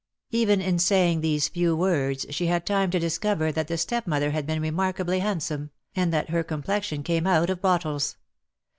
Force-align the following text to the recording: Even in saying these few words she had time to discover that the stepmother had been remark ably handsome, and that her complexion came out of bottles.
Even 0.31 0.61
in 0.61 0.79
saying 0.79 1.21
these 1.21 1.47
few 1.47 1.75
words 1.75 2.25
she 2.31 2.47
had 2.47 2.65
time 2.65 2.89
to 2.89 2.97
discover 2.97 3.51
that 3.51 3.67
the 3.67 3.77
stepmother 3.77 4.31
had 4.31 4.47
been 4.47 4.59
remark 4.59 4.99
ably 4.99 5.19
handsome, 5.19 5.69
and 5.95 6.11
that 6.11 6.29
her 6.29 6.43
complexion 6.43 7.03
came 7.03 7.27
out 7.27 7.51
of 7.51 7.61
bottles. 7.61 8.17